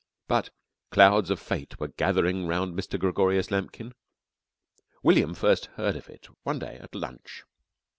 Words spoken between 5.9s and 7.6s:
of it one day at lunch.